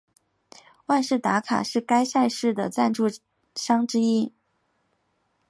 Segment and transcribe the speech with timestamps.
[0.87, 3.03] 万事达卡是该赛事的赞助
[3.55, 4.33] 商之一。